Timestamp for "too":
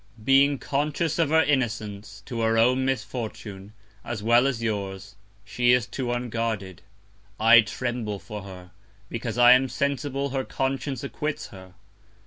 5.85-6.11